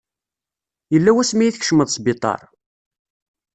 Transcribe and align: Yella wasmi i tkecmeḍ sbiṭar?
Yella 0.93 1.11
wasmi 1.15 1.43
i 1.47 1.53
tkecmeḍ 1.53 1.87
sbiṭar? 1.95 2.41